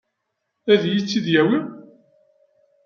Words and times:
Ad 0.71 0.81
iyi-tt-id-yawi? 0.85 1.59